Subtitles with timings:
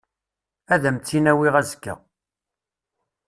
[0.73, 1.93] Ad am-tt-in-awiɣ azekka.